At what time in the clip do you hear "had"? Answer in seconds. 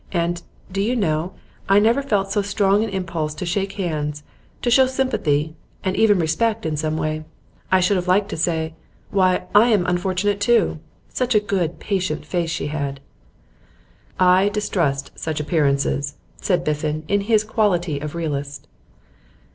12.73-12.99